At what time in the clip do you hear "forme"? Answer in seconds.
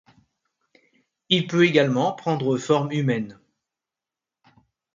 2.57-2.91